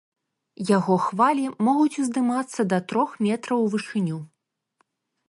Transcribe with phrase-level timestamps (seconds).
[0.77, 4.17] Яго хвалі могуць уздымацца да трох метраў у вышыню.